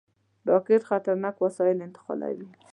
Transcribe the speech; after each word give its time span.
راکټ 0.49 0.81
خطرناک 0.89 1.35
وسایل 1.39 1.77
انتقالوي 1.87 2.49